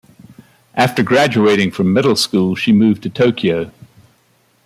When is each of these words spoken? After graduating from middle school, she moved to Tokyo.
After 0.73 1.03
graduating 1.03 1.69
from 1.69 1.93
middle 1.93 2.15
school, 2.15 2.55
she 2.55 2.71
moved 2.71 3.03
to 3.03 3.09
Tokyo. 3.11 3.71